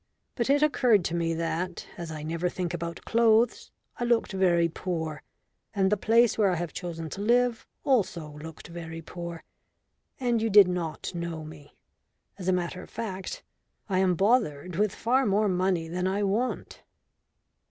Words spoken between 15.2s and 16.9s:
more money than I want."